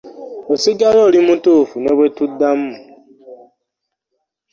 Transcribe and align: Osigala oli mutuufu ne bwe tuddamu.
Osigala 0.53 0.99
oli 1.07 1.19
mutuufu 1.27 1.75
ne 1.79 1.91
bwe 1.97 2.07
tuddamu. 2.15 2.71